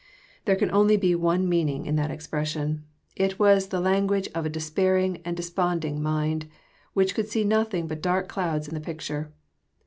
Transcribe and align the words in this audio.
There 0.45 0.55
can 0.55 0.71
only 0.71 0.97
be 0.97 1.13
one 1.13 1.47
meaning 1.47 1.85
in 1.85 1.95
that 1.97 2.09
expression: 2.09 2.85
it 3.15 3.37
was 3.37 3.67
the 3.67 3.79
language 3.79 4.27
of 4.33 4.47
a 4.47 4.49
despairing 4.49 5.21
and 5.23 5.37
de 5.37 5.43
sponding 5.43 5.99
mind, 6.01 6.47
which 6.93 7.13
could 7.13 7.27
see 7.27 7.43
nothing 7.43 7.85
but 7.85 8.01
dark 8.01 8.27
clouds 8.27 8.67
in 8.67 8.73
the 8.73 8.81
picture. 8.81 9.31